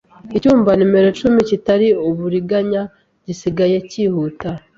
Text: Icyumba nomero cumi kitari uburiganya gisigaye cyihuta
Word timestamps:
Icyumba 0.37 0.69
nomero 0.77 1.09
cumi 1.19 1.39
kitari 1.49 1.87
uburiganya 2.07 2.81
gisigaye 3.25 3.77
cyihuta 3.89 4.49